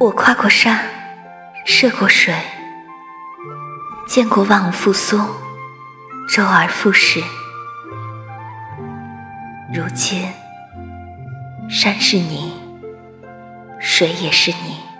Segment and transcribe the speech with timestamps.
[0.00, 0.84] 我跨过山
[1.64, 2.34] 涉过水
[4.06, 5.18] 见过万物复苏
[6.28, 7.22] 周而复始。
[9.72, 10.28] 如今
[11.68, 12.52] 山是你
[13.78, 14.93] 水也是你。